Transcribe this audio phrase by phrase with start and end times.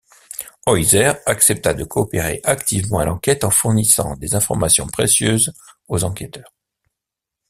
[0.65, 5.53] Hoyzer accepta de coopérer activement à l'enquête en fournissant des informations précieuses
[5.89, 6.55] aux enquêteurs.